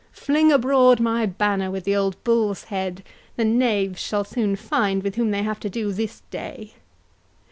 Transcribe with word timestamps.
33—Fling 0.15 0.51
abroad 0.51 0.99
my 0.99 1.27
banner 1.27 1.69
with 1.69 1.83
the 1.83 1.95
old 1.95 2.15
bull's 2.23 2.63
head—the 2.73 3.45
knaves 3.45 3.99
shall 4.01 4.23
soon 4.23 4.55
find 4.55 5.03
with 5.03 5.13
whom 5.13 5.29
they 5.29 5.43
have 5.43 5.59
to 5.59 5.69
do 5.69 5.91
this 5.91 6.23
day!" 6.31 6.73